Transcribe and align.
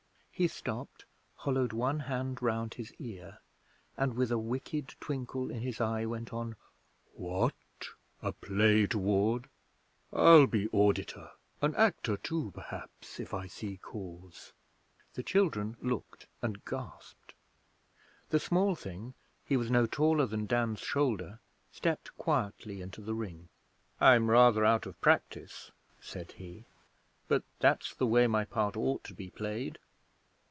He 0.33 0.47
stopped, 0.47 1.05
hollowed 1.35 1.71
one 1.71 1.99
hand 1.99 2.41
round 2.41 2.73
his 2.73 2.91
ear, 2.97 3.37
and, 3.95 4.15
with 4.15 4.31
a 4.31 4.39
wicked 4.39 4.95
twinkle 4.99 5.51
in 5.51 5.59
his 5.61 5.79
eye, 5.79 6.03
went 6.07 6.33
on: 6.33 6.55
'What, 7.13 7.53
a 8.23 8.31
play 8.31 8.87
toward? 8.87 9.47
I'll 10.11 10.47
be 10.47 10.67
auditor; 10.69 11.29
An 11.61 11.75
actor, 11.75 12.17
too, 12.17 12.49
perhaps, 12.55 13.19
if 13.19 13.35
I 13.35 13.45
see 13.45 13.77
cause.' 13.77 14.53
The 15.13 15.21
children 15.21 15.77
looked 15.79 16.25
and 16.41 16.65
gasped. 16.65 17.35
The 18.31 18.39
small 18.39 18.73
thing 18.73 19.13
he 19.45 19.55
was 19.57 19.69
no 19.69 19.85
taller 19.85 20.25
than 20.25 20.47
Dan's 20.47 20.79
shoulder 20.79 21.37
stepped 21.71 22.17
quietly 22.17 22.81
into 22.81 23.01
the 23.01 23.13
Ring. 23.13 23.49
'I'm 23.99 24.31
rather 24.31 24.65
out 24.65 24.87
of 24.87 24.99
practice,' 25.01 25.71
said 25.99 26.31
he; 26.31 26.65
'but 27.27 27.43
that's 27.59 27.93
the 27.93 28.07
way 28.07 28.25
my 28.25 28.43
part 28.43 28.75
ought 28.75 29.03
to 29.03 29.13
be 29.13 29.29
played.' 29.29 29.77